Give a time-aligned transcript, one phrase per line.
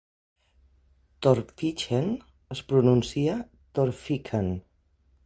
[1.25, 2.09] Torphichen,
[2.57, 3.37] es pronuncia
[3.73, 4.51] "Tor-fikken".